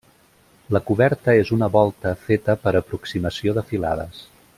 La 0.75 0.79
coberta 0.87 1.35
és 1.41 1.51
una 1.57 1.69
volta 1.75 2.13
feta 2.25 2.57
per 2.67 2.73
aproximació 2.81 3.55
de 3.59 3.65
filades. 3.73 4.25